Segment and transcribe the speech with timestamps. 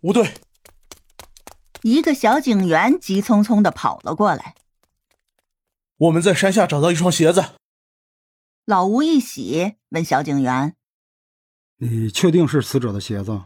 [0.00, 0.32] 吴队，
[1.82, 4.54] 一个小警员急匆匆的跑了过来。
[5.96, 7.56] 我们在山下找到一双鞋子。
[8.64, 10.76] 老吴一喜，问小警员
[11.78, 13.42] ：“你确定是死者的鞋子？”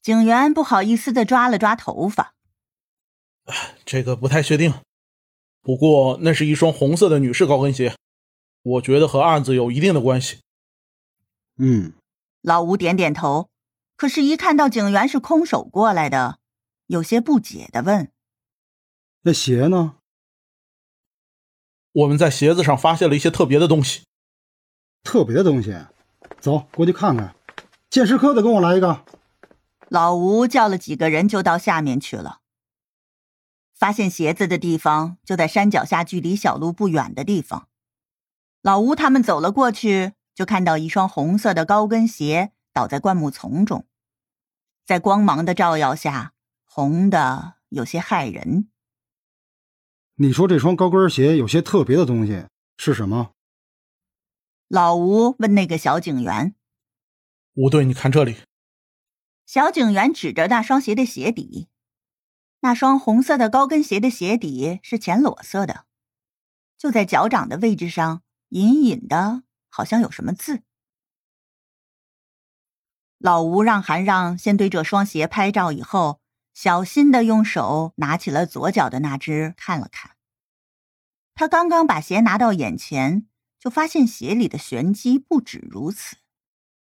[0.00, 2.34] 警员不好意思的抓了抓头发
[3.84, 4.72] ：“这个不太确定，
[5.62, 7.96] 不过那是一双红色的女士高跟鞋，
[8.62, 10.38] 我觉得和案子有一定的关系。”
[11.58, 11.92] 嗯，
[12.40, 13.48] 老吴点点头。
[13.96, 16.38] 可是，一看到警员是空手过来的，
[16.86, 18.12] 有些不解的问
[19.22, 19.96] ：“那鞋呢？”
[21.92, 24.02] 我们在鞋子上发现了一些特别的东西。
[25.02, 25.74] 特别的东西，
[26.40, 27.34] 走过去看看。
[27.88, 29.02] 鉴识科的，跟我来一个。
[29.88, 32.40] 老吴叫了几个人，就到下面去了。
[33.74, 37.68] 发现鞋子的地方就在山脚下，距离小路不远的地方。
[38.60, 42.52] 老吴他们走了过去，就看到一双红色的高跟鞋。
[42.72, 43.86] 倒在灌木丛中，
[44.86, 46.32] 在光芒的照耀下，
[46.64, 48.68] 红的有些骇人。
[50.14, 53.32] 你说这双高跟鞋有些特别的东西是什么？
[54.68, 56.54] 老吴问那个小警员。
[57.54, 58.36] 吴队，你看这里。
[59.44, 61.66] 小警员指着那双鞋的鞋底，
[62.60, 65.86] 那双红色的高跟鞋的鞋底是浅裸色的，
[66.78, 70.62] 就在脚掌的位置上，隐隐的，好像有什么字。
[73.18, 76.20] 老吴让韩让先对这双鞋拍照，以后
[76.52, 80.12] 小心的用手拿起了左脚的那只看了看。
[81.34, 83.26] 他刚刚把鞋拿到眼前，
[83.58, 86.16] 就发现鞋里的玄机不止如此。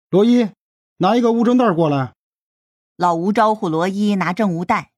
[0.09, 0.49] 罗伊，
[0.97, 2.13] 拿一个物证袋过来。
[2.95, 4.91] 老吴招呼罗伊拿证物袋。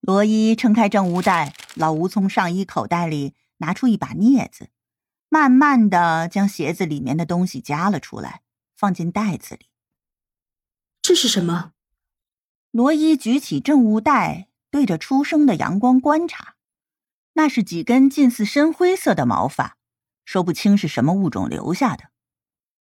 [0.00, 4.68] 罗伊撑开证物袋，老吴从上衣口袋里拿出一把镊子，
[5.28, 8.42] 慢慢的将鞋子里面的东西夹了出来，
[8.76, 9.71] 放进袋子里。
[11.02, 11.72] 这是什么？
[12.70, 16.54] 罗伊举起证物袋，对着初升的阳光观察。
[17.34, 19.76] 那是几根近似深灰色的毛发，
[20.24, 22.10] 说不清是什么物种留下的。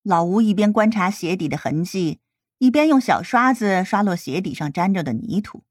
[0.02, 2.20] 老吴一边观察鞋底的痕迹，
[2.58, 5.64] 一边用小刷子刷落鞋底上沾着的泥土。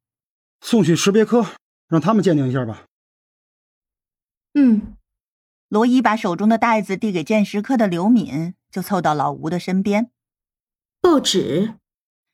[0.61, 1.45] 送去识别科，
[1.87, 2.85] 让他们鉴定一下吧。
[4.53, 4.95] 嗯。
[5.67, 10.09] 罗伊把手中的袋子递给鉴识科的刘敏，就凑到老吴的身边。
[10.99, 11.78] 报纸。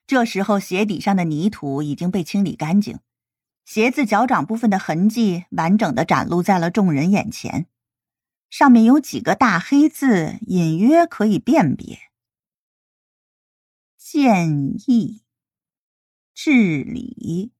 [0.08, 3.00] 这时候，鞋底上的泥土已经被清理干净，
[3.66, 7.68] 鞋子脚掌部分的痕迹完整的展露在了众人眼前。
[8.52, 11.98] 上面有几个大黑字，隐约可以辨别
[13.98, 15.24] ：“建议
[16.34, 17.52] 治理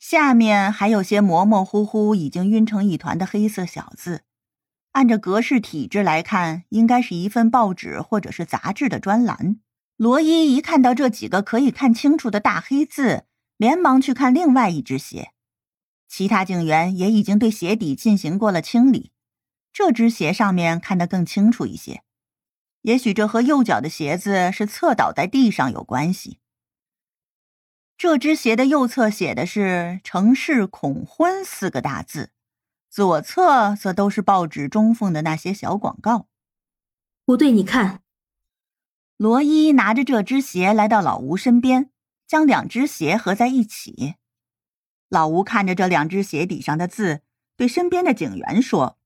[0.00, 4.24] 下面还有些模模糊糊、已经晕成一团的黑色小字。
[4.92, 9.60] 按照格式体制来看，应该是一份报纸或者是杂志的专栏。
[9.96, 13.24] 罗伊一看到这几个可以看清楚的大黑字，
[13.56, 15.32] 连忙去看另外一只鞋。
[16.08, 19.12] 其他警员也已经对鞋底进行过了清理，
[19.72, 22.02] 这只鞋上面看得更清楚一些。
[22.82, 26.38] 也许这和右脚的鞋子是侧倒在地上有关系。
[27.96, 32.32] 这只鞋的右侧写的是“城市恐婚”四个大字。
[32.92, 36.26] 左侧则都是报纸中缝的那些小广告。
[37.24, 38.02] 不对，你看，
[39.16, 41.88] 罗伊拿着这只鞋来到老吴身边，
[42.26, 44.16] 将两只鞋合在一起。
[45.08, 47.22] 老吴看着这两只鞋底上的字，
[47.56, 48.98] 对身边的警员说：“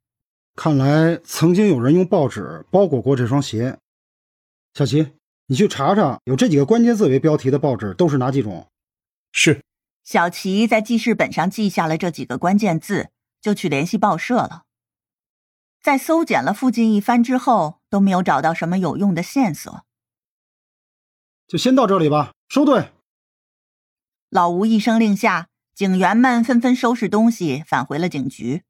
[0.57, 3.79] 看来曾经有人用报纸包裹过这双鞋。”
[4.75, 5.13] 小齐，
[5.47, 8.67] 你去查查，有这几个关键字为标题的报纸都是哪几种？
[9.31, 9.63] 是。
[10.03, 13.11] 小齐在记事本上记下了这几个关键字。
[13.47, 14.65] 就去联系报社了。
[15.81, 19.85] 在搜检了附近一番之后，都没有找到什么有用的线索。
[21.47, 22.91] 就先到这里吧，收队。
[24.31, 25.47] 老吴一声令下，
[25.77, 28.65] 警员们纷纷收拾东西，返回了警局。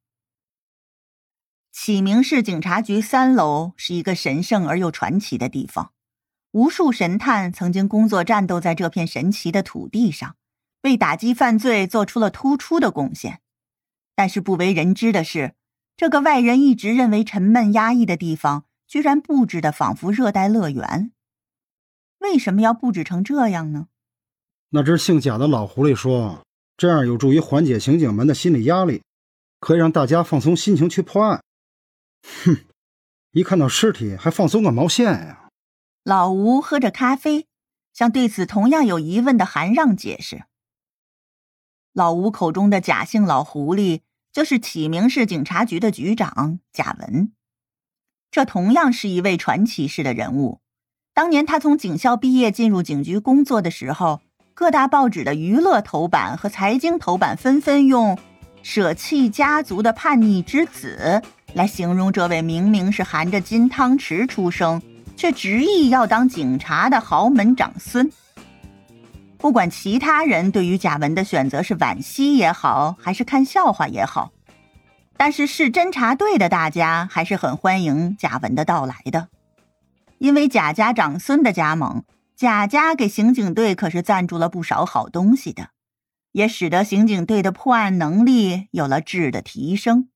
[1.72, 5.94] 启明市警察局三楼是一个神圣而又传奇的地方，
[6.50, 10.36] 无数神探曾经工作战斗在这片神奇的土地上，
[10.82, 13.40] 为打击犯罪做出了突出的贡献。
[14.16, 15.54] 但是不为人知的是，
[15.96, 21.12] 这个外人一直认为沉闷压抑的地方，居然布置的仿佛热带乐园。
[22.18, 23.86] 为什么要布置成这样呢？
[24.70, 26.42] 那只姓贾的老狐狸说
[26.76, 29.02] ：“这样有助于缓解刑警们的心理压力，
[29.60, 31.42] 可以让大家放松心情去破案。”
[32.44, 32.64] 哼，
[33.32, 35.50] 一看到尸体还放松个毛线呀！
[36.02, 37.46] 老吴喝着咖啡，
[37.92, 40.44] 向对此同样有疑问的韩让解释。
[41.92, 44.00] 老吴口中的假姓老狐狸，
[44.36, 47.32] 就是启明市警察局的局长贾文。
[48.30, 50.60] 这同样是一位传奇式的人物。
[51.14, 54.20] 当年他从警校毕业进入警局工作的时候，
[54.52, 58.18] 各大报纸的娱乐头版和财经头版纷纷用
[58.62, 61.22] “舍弃家族的叛逆之子”
[61.56, 64.82] 来形容这位明明是含着金汤匙出生，
[65.16, 68.12] 却执意要当警察的豪门长孙。
[69.38, 74.32] 不管其他人对于贾文的选择是惋惜也好，还是看笑话也好，
[75.16, 79.28] 但是市侦察队的大家还是很欢迎贾文的到来的。
[80.18, 82.02] 因为贾家长孙的加盟，
[82.34, 85.68] 贾家给刑警队可是赞助了不少好东西的，
[86.32, 90.08] 也使得刑警队的破案能力有了质的提升。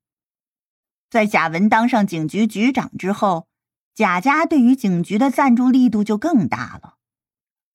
[1.10, 3.46] 在贾文当上警局局长之后，
[3.94, 6.94] 贾家对于警局的赞助力度就更大了，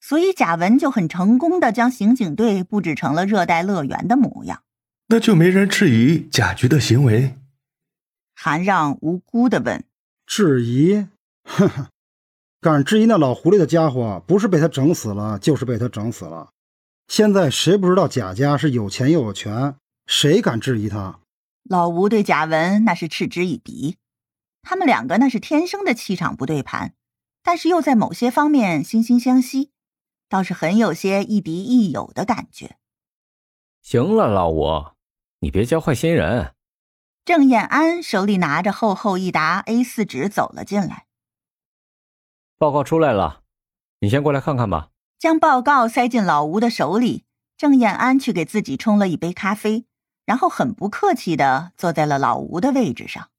[0.07, 4.61] 所以贾文就很成功的将刑警队布置成了热带乐园的模样。
[5.07, 7.33] 那就没人质疑贾局的行为？
[8.35, 9.83] 韩让无辜的问
[10.27, 11.07] ：“质疑？
[11.43, 11.89] 呵呵。”
[12.61, 16.51] 敢质疑那老狐狸的家伙，不是被他整死了，就是被他整死了。
[17.07, 19.73] 现在谁不知道贾家是有钱又有权？
[20.05, 21.19] 谁敢质疑他？
[21.63, 23.97] 老吴对贾文那是嗤之以鼻。
[24.61, 26.93] 他们两个那是天生的气场不对盘，
[27.41, 29.71] 但是又在某些方面惺惺相惜，
[30.27, 32.77] 倒是很有些亦敌亦友的感觉。
[33.81, 34.85] 行了，老吴，
[35.39, 36.53] 你别教坏新人。
[37.23, 41.05] 郑燕安手里拿着厚厚一沓 A 四纸走了进来。
[42.57, 43.41] 报告出来了，
[43.99, 44.89] 你先过来看看吧。
[45.17, 47.23] 将报告塞进老吴的手里，
[47.57, 49.85] 郑燕安去给自己冲了一杯咖啡，
[50.25, 53.29] 然后很不客气的坐在了老吴的位置上。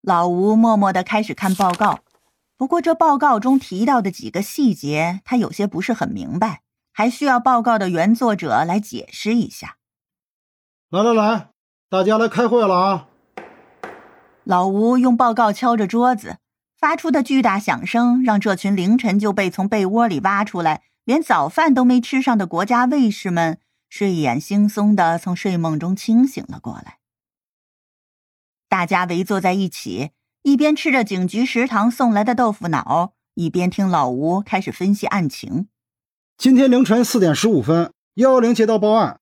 [0.00, 2.00] 老吴默默的开始看报告，
[2.60, 6.60] 不过这报告中提到的几个细节，他有些不是很明白，
[6.92, 9.78] 还需要报告的原作者来解释一下。
[10.90, 11.52] 来来来，
[11.88, 13.08] 大家来开会了啊！
[14.44, 16.36] 老吴用报告敲着桌子。
[16.76, 23.58] 发出的巨大响声，让这群凌晨就被从被窝里挖出来、连早饭都没吃上的国家卫士们，
[23.88, 26.98] 睡眼惺忪的从睡梦中清醒了过来。
[28.68, 30.10] 大家围坐在一起，
[30.42, 35.68] 一边吃着警局食堂送来的豆腐脑，一边听老吴开始分析案情。
[36.38, 39.20] 今天凌晨四点十五分，幺幺零接到报案，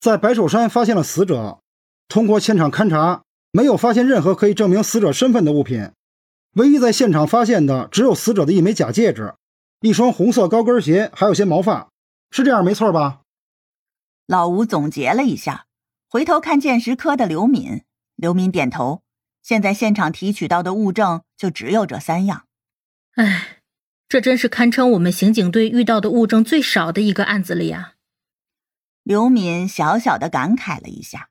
[0.00, 1.58] 在白首山发现了死者。
[2.06, 5.90] 通过现场勘查，没有发现任何可以证明死者身份的物品。
[6.54, 9.34] 唯一在现场发现的只有死者的一枚假戒指、
[9.80, 11.88] 一双红色高跟鞋，还有些毛发，
[12.30, 13.22] 是这样没错吧？
[14.28, 15.66] 老吴总结了一下，
[16.08, 17.82] 回头看见识科的刘敏，
[18.14, 19.02] 刘敏点头。
[19.42, 22.46] 现在现场提取到的物证就只有这三样。
[23.16, 23.62] 唉，
[24.08, 27.94] 这真是堪称我们刑警队遇到的物证最少的一个案子了呀。
[29.02, 31.30] 刘敏小小的感慨了一下。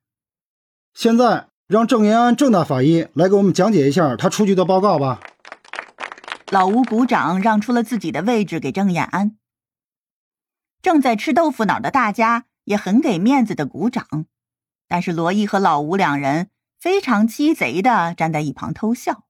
[0.94, 1.48] 现在。
[1.70, 5.20] 让郑延安郑大法医来给我们讲解一下他出具的报告吧。
[6.50, 9.38] 老吴鼓掌，让出了自己的位置给郑延安。
[10.82, 14.26] 正在吃豆腐脑的大家也很给面子的鼓掌，
[14.88, 16.50] 但是罗毅和老吴两人
[16.80, 19.26] 非常鸡贼的站在一旁偷笑。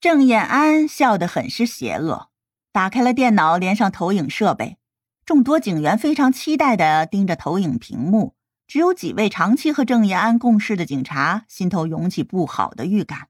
[0.00, 2.30] 郑彦安笑得很是邪恶，
[2.72, 4.78] 打开了电脑，连上投影设备，
[5.26, 8.34] 众多警员非常期待的盯着投影屏幕。
[8.66, 13.28] 只有几位长期和郑彦安共事的警察心头涌起不好的预感。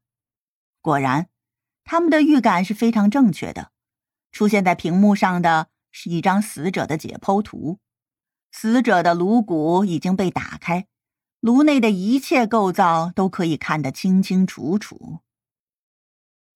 [0.81, 1.27] 果然，
[1.83, 3.73] 他们的预感是非常正确的。
[4.31, 7.81] 出现在屏幕上的是一张死者的解剖图，
[8.53, 10.87] 死者的颅骨已经被打开，
[11.45, 15.19] 颅内的一切构造都可以看得清清楚楚。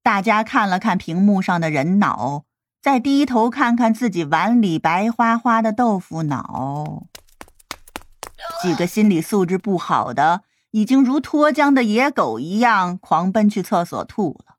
[0.03, 2.47] 大家看了看屏幕上的人脑，
[2.81, 7.07] 再低头看看自己碗里白花花的豆腐脑。
[8.63, 14.57] 几个心理素质不好的，已经如脱缰的野狗一样狂奔去厕所吐了。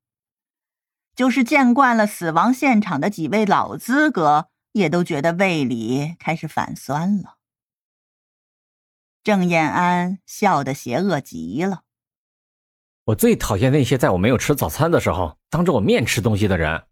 [1.16, 7.39] 就是见惯了死亡现场的几位老资格，也都觉得胃里开始反酸了。
[9.24, 11.82] 郑燕安笑得邪恶极了。
[13.06, 16.84] 我最讨厌那些在我没有吃早餐的时候，当着我面吃东西的人。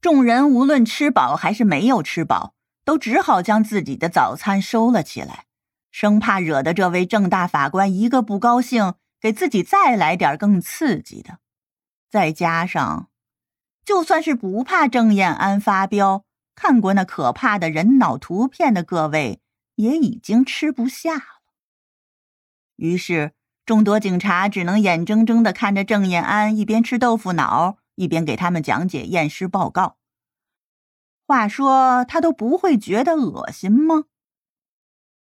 [0.00, 2.54] 众人无论吃饱还是没有吃饱，
[2.84, 5.44] 都只好将自己的早餐收了起来。
[5.90, 11.38] 生怕惹得这位郑大法官一个不高兴，给自己再来点更刺激的。
[12.10, 13.10] 再加上，
[13.84, 19.40] 就算是不怕郑燕安发飙，看过那可怕的人脑图片的各位
[19.76, 21.41] 也已经吃不下了。
[22.76, 23.32] 于是，
[23.64, 29.98] 众多警察只能眼睁睁的看着郑彦安一边吃豆腐脑，一边给他们讲解验尸报告。
[31.26, 34.04] 话说，他都不会觉得恶心吗？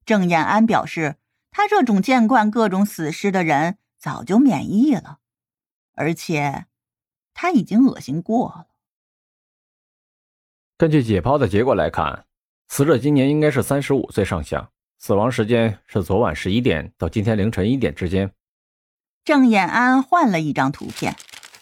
[0.05, 1.17] 郑延安表示，
[1.51, 5.19] 他这种见惯各种死尸的人早就免疫了，
[5.95, 6.67] 而且
[7.33, 8.67] 他已经恶心过了。
[10.77, 12.25] 根据解剖的结果来看，
[12.69, 18.33] 死者今年应该是三十五岁上下，死亡时间是昨晚十一点到今天凌晨一点之间。
[19.23, 21.15] 郑衍安换了一张图片，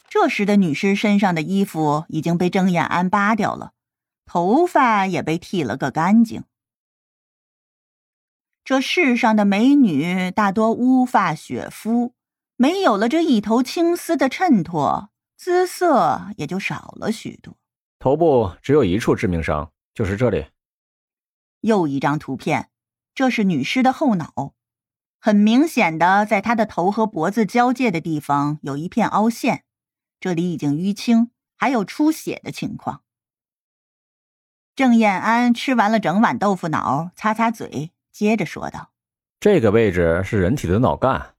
[0.09, 3.73] 这时的女尸身上的衣服已经被郑衍安扒掉了，
[4.25, 6.45] 头发也被剃了个干净。
[8.63, 12.15] 这世上的美女大多乌发雪肤，
[12.55, 17.55] 没有了这一头青丝的衬托，姿色也就少了许多。
[17.99, 20.47] 头部只有一处致命伤，就是这里。
[21.61, 22.69] 又一张图片，
[23.17, 24.53] 这是女尸的后脑，
[25.19, 29.63] 很明显的，在她的头和脖子交界的地方有一片凹陷，
[30.19, 33.01] 这里已经淤青，还有出血的情况。
[34.75, 37.91] 郑燕安吃完了整碗豆腐脑，擦擦嘴。
[38.11, 38.91] 接着说道
[39.41, 41.33] ：“这个位置是人体的脑干，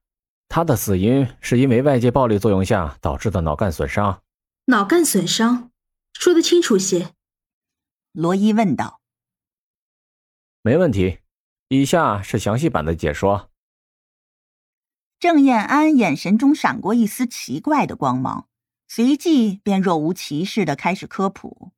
[0.49, 4.21] 她的死因是因为外界暴力作用下导致的脑干损伤。
[4.65, 5.71] 脑干损伤，
[6.11, 7.13] 说得清楚些。”
[8.11, 8.99] 罗伊问道。
[10.61, 11.19] “没问题，
[11.69, 13.49] 以下是详细版的解说。”
[15.19, 18.47] 郑燕安眼神中闪过一丝奇怪的光芒，
[18.87, 21.71] 随即便若无其事的开始科普。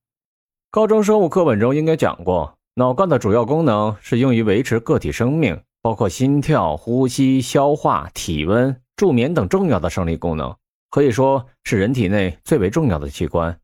[0.69, 2.57] 高中生物课本中应该讲过。
[2.75, 10.55] 脑干的主要功能是用于维持个体生命，包括心跳、呼吸、消化、体温、助眠等重要的生理功能，
[10.89, 13.59] 可以说是人体内最为重要的器官。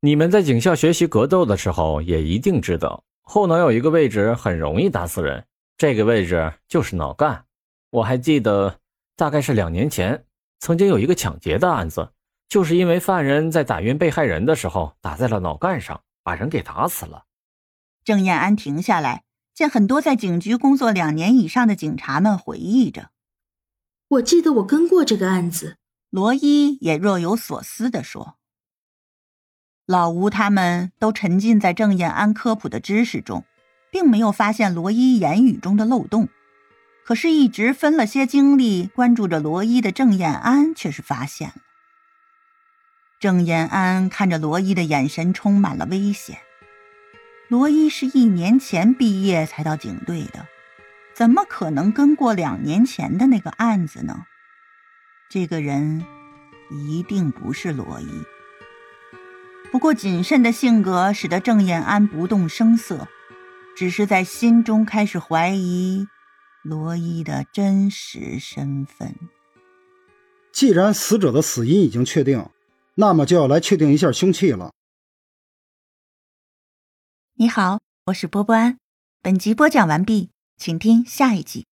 [0.00, 5.44] 你们在警校学习格斗的时候，也一定知道后脑有一个位置很容易打死人，
[5.76, 7.44] 这个位置就是脑干。
[7.90, 8.78] 我还记得，
[9.16, 10.24] 大概是两年前，
[10.60, 12.12] 曾经有一个抢劫的案子，
[12.48, 17.24] 就是因为犯人在打晕被害人的时候打在了脑干上，把人给打死了。
[18.04, 23.10] 郑燕安停下来，见很多在警局工作两年以上的警察们回忆着。
[24.06, 25.78] 我记得我跟过这个案子。
[26.10, 28.35] 罗伊也若有所思地说
[29.86, 33.44] ：“老吴他们都沉浸在郑燕安科普的知识中，
[33.92, 36.28] 并没有发现罗伊言语中的漏洞。
[37.04, 41.54] 可是，一直分了些精力关注着罗伊的郑燕安却是发现了。
[43.20, 46.38] 郑燕安看着罗伊的眼神充满了危险。”
[47.48, 50.48] 罗伊是一年前毕业才到警队的，
[51.14, 54.26] 怎么可能跟过两年前的那个案子呢？
[55.30, 56.04] 这个人
[56.72, 58.35] 一定不是罗伊。
[59.76, 63.06] 不过谨慎的性格使得郑燕安不动声色，
[63.76, 66.06] 只是在心中开始怀疑
[66.62, 69.14] 罗伊的真实身份。
[70.50, 72.48] 既然死者的死因已经确定，
[72.94, 74.72] 那么就要来确定一下凶器了。
[77.34, 78.78] 你好，我是波波安。
[79.20, 81.66] 本集播讲完毕，请听下一集。